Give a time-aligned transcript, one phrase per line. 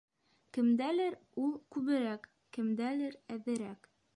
[0.57, 2.25] Кемдәлер ул күберәк,
[2.59, 3.91] кемдәлер- әҙерәк.